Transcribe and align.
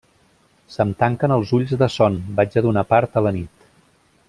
Se'm 0.75 0.93
tanquen 1.03 1.35
els 1.35 1.51
ulls 1.57 1.75
de 1.83 1.91
son. 1.97 2.17
Vaig 2.41 2.59
a 2.63 2.65
donar 2.69 2.85
part 2.95 3.21
a 3.21 3.25
la 3.29 3.37
nit. 3.39 3.71